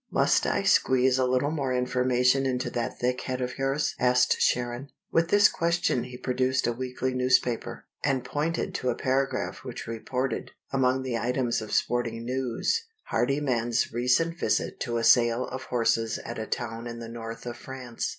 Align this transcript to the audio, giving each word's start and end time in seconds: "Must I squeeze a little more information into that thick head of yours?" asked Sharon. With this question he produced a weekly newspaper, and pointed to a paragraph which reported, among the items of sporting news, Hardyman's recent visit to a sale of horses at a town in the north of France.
"Must 0.09 0.47
I 0.47 0.63
squeeze 0.63 1.19
a 1.19 1.27
little 1.27 1.51
more 1.51 1.71
information 1.71 2.47
into 2.47 2.71
that 2.71 2.97
thick 2.97 3.21
head 3.21 3.39
of 3.39 3.59
yours?" 3.59 3.93
asked 3.99 4.41
Sharon. 4.41 4.89
With 5.11 5.27
this 5.29 5.47
question 5.47 6.05
he 6.05 6.17
produced 6.17 6.65
a 6.65 6.73
weekly 6.73 7.13
newspaper, 7.13 7.85
and 8.03 8.23
pointed 8.25 8.73
to 8.73 8.89
a 8.89 8.95
paragraph 8.95 9.63
which 9.63 9.85
reported, 9.85 10.49
among 10.71 11.03
the 11.03 11.19
items 11.19 11.61
of 11.61 11.71
sporting 11.71 12.25
news, 12.25 12.81
Hardyman's 13.09 13.93
recent 13.93 14.39
visit 14.39 14.79
to 14.79 14.97
a 14.97 15.03
sale 15.03 15.47
of 15.49 15.65
horses 15.65 16.17
at 16.25 16.39
a 16.39 16.47
town 16.47 16.87
in 16.87 16.97
the 16.97 17.07
north 17.07 17.45
of 17.45 17.55
France. 17.55 18.09